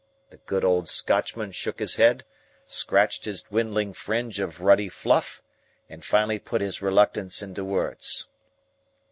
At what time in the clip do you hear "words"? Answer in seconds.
7.63-8.27